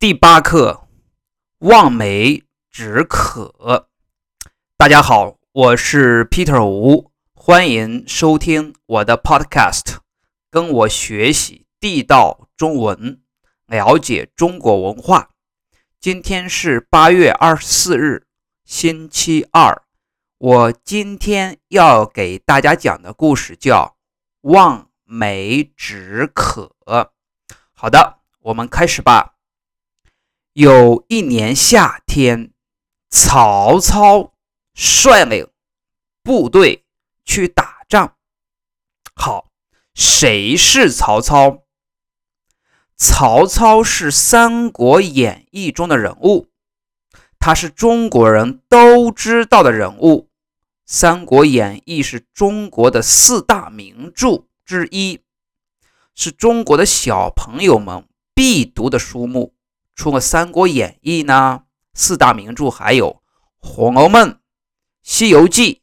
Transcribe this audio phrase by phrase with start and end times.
[0.00, 0.86] 第八课，
[1.58, 3.88] 望梅止渴。
[4.76, 9.96] 大家好，我是 Peter 吴，欢迎收听我的 Podcast，
[10.52, 13.20] 跟我学习地道中文，
[13.66, 15.30] 了解中国文化。
[15.98, 18.24] 今天是八月二十四日，
[18.64, 19.82] 星期二。
[20.38, 23.96] 我今天要给大家讲的故事叫
[24.48, 26.76] 《望梅止渴》。
[27.72, 29.34] 好的，我们开始吧。
[30.58, 32.50] 有一年夏天，
[33.08, 34.34] 曹操
[34.74, 35.48] 率领
[36.24, 36.84] 部队
[37.24, 38.16] 去打仗。
[39.14, 39.52] 好，
[39.94, 41.62] 谁是曹操？
[42.96, 46.48] 曹操是《三国演义》中的人物，
[47.38, 50.22] 他是中国人都知道的人物。
[50.84, 55.20] 《三国演义》是中国的四大名著之一，
[56.16, 59.54] 是中国的小朋友们必读的书目。
[59.98, 63.14] 除了《三国演义》呢，四大名著还有
[63.56, 64.30] 《红楼梦》
[65.02, 65.74] 《西游记》，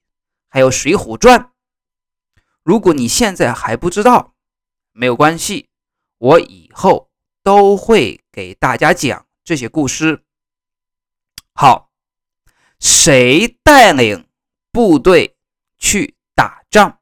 [0.47, 1.37] 还有《水浒传》。
[2.63, 4.33] 如果你现在还不知道，
[4.93, 5.67] 没有关系，
[6.17, 7.11] 我以后
[7.43, 10.23] 都会给大家讲这些故事。
[11.53, 11.91] 好，
[12.79, 14.29] 谁带领
[14.71, 15.35] 部队
[15.77, 16.99] 去打仗？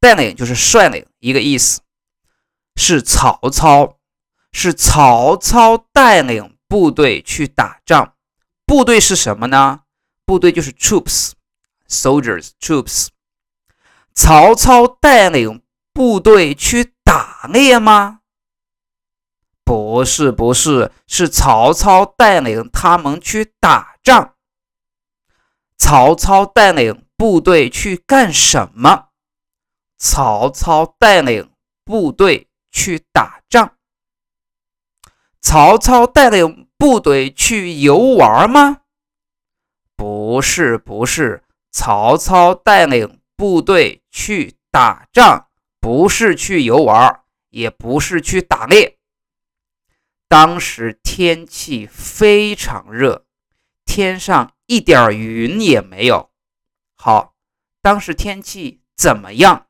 [0.00, 1.82] 带领就是率领一个意思，
[2.74, 3.99] 是曹操。
[4.52, 8.14] 是曹操带领部队去打仗，
[8.66, 9.82] 部队是什么呢？
[10.24, 13.08] 部队就是 troops，soldiers，troops。
[14.12, 15.62] 曹操带领
[15.92, 18.20] 部队去打猎吗？
[19.64, 24.34] 不是，不是，是曹操带领他们去打仗。
[25.76, 29.10] 曹操带领部队去干什么？
[29.96, 31.52] 曹操带领
[31.84, 33.39] 部队去打。
[35.40, 38.82] 曹操带领部队去游玩吗？
[39.96, 41.42] 不是，不是。
[41.70, 45.48] 曹操带领部队去打仗，
[45.80, 48.98] 不是去游玩，也不是去打猎。
[50.28, 53.24] 当时天气非常热，
[53.84, 56.30] 天上一点云也没有。
[56.94, 57.34] 好，
[57.80, 59.66] 当时天气怎么样？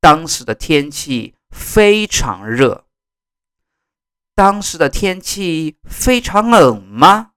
[0.00, 2.86] 当时的天气非常热。
[4.40, 7.32] 当时的天气非常冷吗？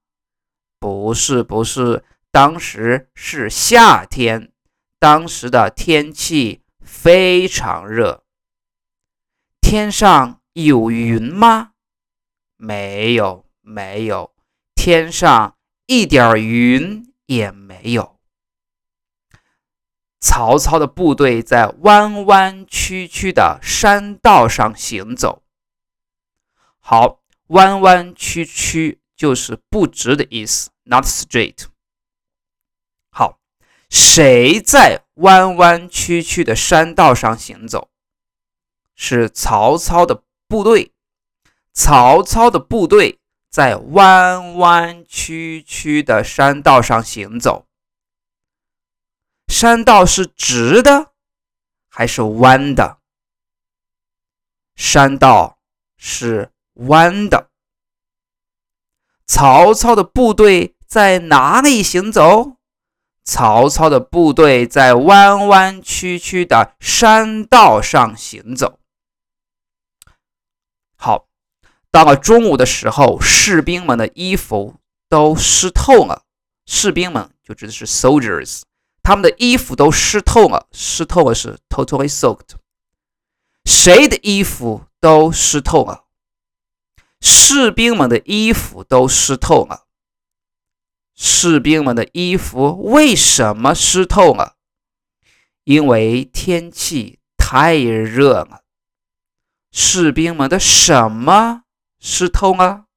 [0.80, 4.54] 不是，不是，当时是夏天。
[5.00, 8.24] 当时的天气非常热。
[9.60, 11.72] 天上有云吗？
[12.56, 14.34] 没有，没有，
[14.74, 18.18] 天上一点云也没有。
[20.22, 25.43] 曹操的部队在弯弯曲曲的山道上行走。
[26.86, 31.68] 好，弯弯曲曲就是不直的意思，not straight。
[33.10, 33.40] 好，
[33.90, 37.90] 谁在弯弯曲曲的山道上行走？
[38.96, 40.92] 是曹操的部队。
[41.72, 43.18] 曹操的部队
[43.50, 47.66] 在弯弯曲曲的山道上行走。
[49.48, 51.14] 山道是直的
[51.88, 53.00] 还是弯的？
[54.76, 55.58] 山道
[55.96, 56.53] 是。
[56.76, 57.50] 弯的。
[59.26, 62.58] 曹操的部队在哪里行走？
[63.24, 68.80] 曹操的部队在弯弯曲曲的山道上行走。
[70.98, 71.28] 好，
[71.90, 74.76] 到了中午的时候，士兵们的衣服
[75.08, 76.24] 都湿透了。
[76.66, 78.64] 士兵们就指的是 soldiers，
[79.02, 80.68] 他们的衣服都湿透了。
[80.74, 82.56] 湿透了是 totally soaked。
[83.64, 86.03] 谁的衣服都湿透了？
[87.26, 89.88] 士兵们的衣服都湿透了。
[91.16, 94.58] 士兵们的衣服为什么湿透了？
[95.64, 98.66] 因为天气太热了。
[99.72, 101.64] 士兵们的什么
[101.98, 102.88] 湿透了？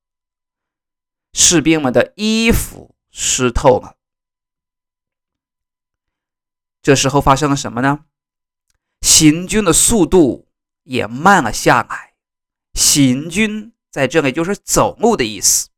[1.33, 3.97] 士兵们的衣服湿透了。
[6.83, 8.07] 这时候发生了什么呢？
[9.03, 10.49] 行军的速度
[10.83, 12.17] 也慢了下来。
[12.75, 13.73] 行军。
[13.97, 15.71] 在这里就是走路的意思，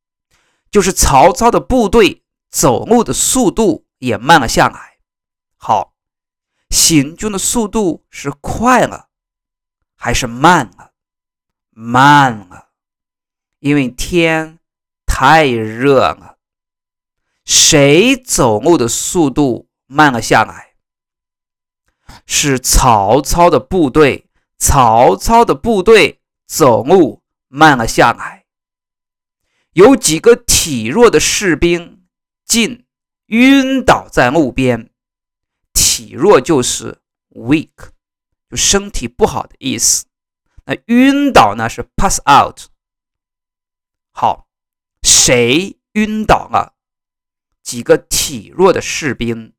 [0.72, 4.98] 就是曹操的部队走路的速度也慢了下来。
[5.56, 5.94] 好，
[6.68, 9.06] 行军的速度是快了
[9.94, 10.90] 还是慢了？
[11.70, 12.70] 慢了，
[13.60, 14.58] 因为天
[15.06, 16.38] 太热了。
[17.44, 20.74] 谁走路的速度慢了下来？
[22.26, 24.28] 是曹操的部队。
[24.58, 27.22] 曹操的部队走路。
[27.48, 28.44] 慢了下来，
[29.72, 32.06] 有几个体弱的士兵
[32.44, 32.86] 竟
[33.26, 34.90] 晕倒在路边。
[35.72, 37.00] 体弱就是
[37.30, 37.90] weak，
[38.48, 40.06] 就身体不好的意思。
[40.64, 42.68] 那晕倒呢是 pass out。
[44.12, 44.48] 好，
[45.02, 46.74] 谁晕倒了？
[47.62, 49.54] 几个体弱的士兵。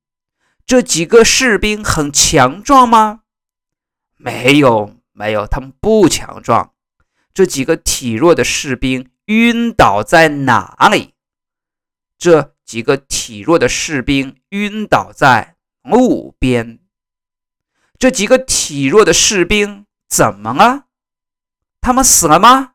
[0.65, 3.23] 这几个士兵很强壮吗？
[4.17, 6.75] 没有，没有，他们不强壮。
[7.33, 11.13] 这几个体弱的士兵晕倒在哪里？
[12.17, 16.79] 这几个体弱的士兵晕倒在路边。
[17.97, 20.85] 这几个体弱的士兵怎么了？
[21.81, 22.73] 他们死了吗？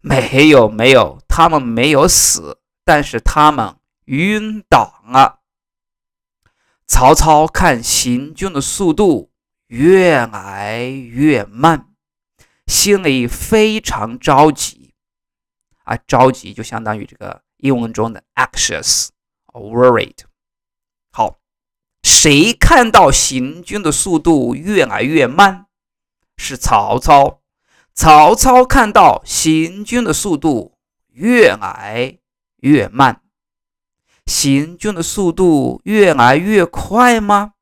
[0.00, 5.40] 没有，没有，他们没有死，但是他们晕倒了。
[6.86, 9.32] 曹操看行军的速度
[9.66, 11.94] 越来越慢，
[12.66, 14.94] 心里非常着急。
[15.84, 19.08] 啊，着急就相当于这个英文中的 anxious、
[19.52, 20.18] worried。
[21.12, 21.38] 好，
[22.02, 25.66] 谁看到行军的速度越来越慢？
[26.36, 27.40] 是曹操。
[27.94, 30.76] 曹操看到行军的速度
[31.12, 32.18] 越来
[32.56, 33.22] 越慢，
[34.26, 37.54] 行军的速度越来越快吗？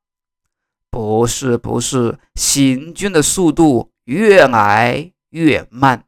[0.90, 6.04] 不是，不是，行军的速度越来越慢。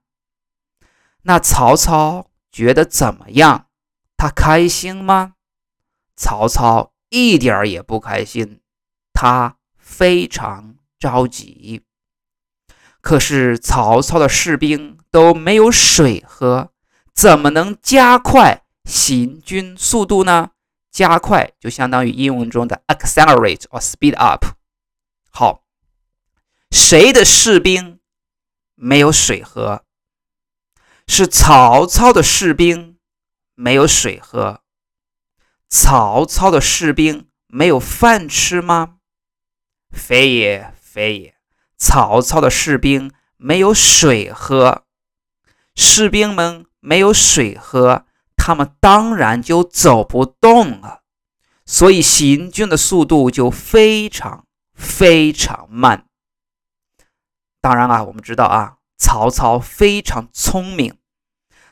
[1.22, 3.66] 那曹操觉得怎么样？
[4.16, 5.34] 他开心吗？
[6.16, 8.60] 曹操一点儿也不开心，
[9.12, 11.82] 他非常着急。
[13.00, 16.72] 可是曹操的士兵都没有水喝，
[17.14, 20.50] 怎么能加快行军速度呢？
[20.90, 24.46] 加快就相当于英文中的 accelerate or speed up。
[25.30, 25.65] 好，
[26.78, 28.00] 谁的士兵
[28.74, 29.82] 没有水喝？
[31.08, 32.98] 是曹操的士兵
[33.54, 34.60] 没有水喝。
[35.70, 38.98] 曹操的士兵没有饭吃吗？
[39.90, 41.36] 非也，非也。
[41.78, 44.84] 曹操的士兵没有水喝，
[45.74, 48.04] 士兵们没有水喝，
[48.36, 51.00] 他们当然就走不动了，
[51.64, 56.06] 所以行军的速度就非常非常慢。
[57.66, 61.00] 当然啊，我们知道啊，曹操非常聪明，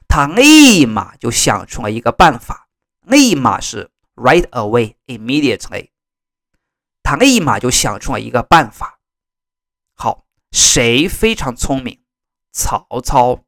[0.09, 2.67] 他立马就想出了一个办法，
[3.03, 5.91] 立马是 right away immediately，
[7.05, 8.99] 他立马就想出了一个办法。
[9.95, 12.03] 好，谁非常聪明？
[12.51, 13.45] 曹操。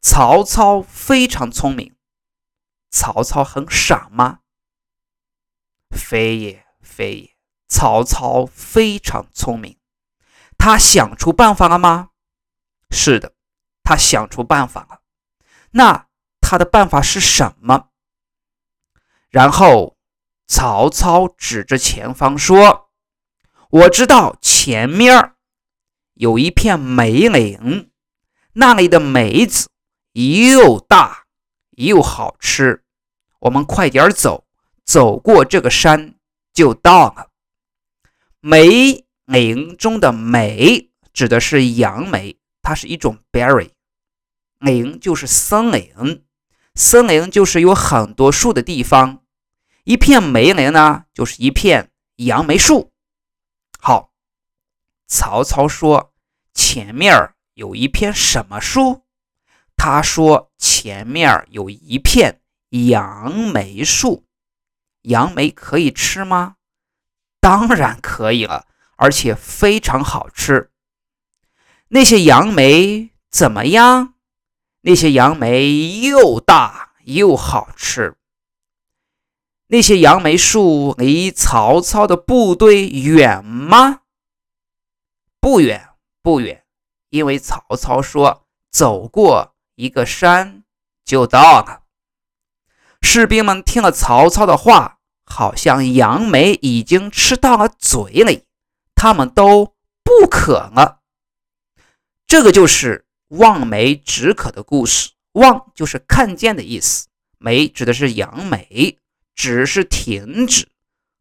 [0.00, 1.94] 曹操非常聪明。
[2.90, 4.40] 曹操很傻吗？
[5.96, 7.36] 非也，非也。
[7.68, 9.78] 曹操非常聪明。
[10.64, 12.08] 他想出办法了吗？
[12.90, 13.34] 是的，
[13.82, 15.02] 他想出办法了。
[15.72, 16.06] 那
[16.40, 17.90] 他的办法是什么？
[19.28, 19.98] 然后
[20.46, 22.88] 曹操指着前方说
[23.68, 25.34] ：“我知道前面。”
[26.14, 27.90] 有一片梅岭，
[28.54, 29.68] 那里的梅子
[30.12, 31.26] 又大
[31.72, 32.82] 又好吃。
[33.40, 34.46] 我们快点走，
[34.82, 36.14] 走过这个山
[36.54, 37.28] 就到了。
[38.40, 43.70] 梅林中的梅指的是杨梅，它是一种 berry。
[44.58, 46.24] 林就是森林，
[46.74, 49.22] 森林就是有很多树的地方。
[49.84, 52.92] 一片梅林呢，就是一片杨梅树。
[53.78, 54.10] 好。
[55.06, 56.14] 曹操说
[56.54, 59.02] ：“前面有一片什么树？”
[59.76, 64.24] 他说：“前面有一片杨梅树。
[65.02, 66.56] 杨梅可以吃吗？
[67.38, 70.70] 当然可以了，而且非常好吃。
[71.88, 74.14] 那些杨梅怎么样？
[74.82, 78.16] 那些杨梅又大又好吃。
[79.68, 84.00] 那些杨梅树离曹操的部队远吗？”
[85.40, 85.90] 不远
[86.22, 86.64] 不远，
[87.10, 90.64] 因为曹操说走过一个山
[91.04, 91.82] 就到了。
[93.02, 98.44] 士兵们听了曹操的话，好像杨梅已经吃到了嘴里，
[99.04, 101.02] 他们都不渴了。
[102.26, 105.10] 这个就是望梅止渴的故事。
[105.32, 108.98] 望就是看见的意思，梅指的是杨梅，
[109.34, 110.68] 止是停止，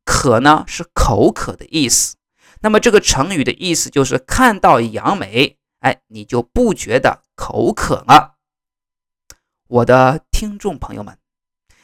[0.06, 2.16] 渴呢是口渴的意思。
[2.62, 8.38] 那么这个成语的意思就是看到杨梅，哎，你就不觉得口渴了。
[9.68, 11.18] 我的听众朋友们，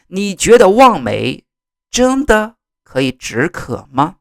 [0.08, 1.44] 你觉得望梅
[1.92, 4.19] 真的可以止渴吗？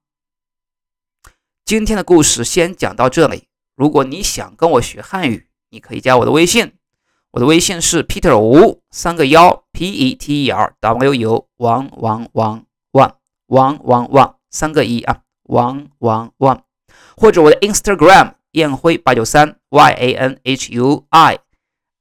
[1.68, 3.44] 今天的故事先讲到这里。
[3.76, 6.72] 如果你想跟我学汉语，你可以加我的微信，
[7.32, 13.14] 我的微信是 Peter 吴三个幺 P E T E R W U 王王王王
[13.48, 16.64] 王王王三个一啊王王王，
[17.14, 21.38] 或者我的 Instagram 燕辉八九三 Y A N H U I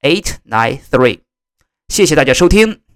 [0.01, 1.19] eight nine three，
[1.89, 2.86] 谢谢大家收听。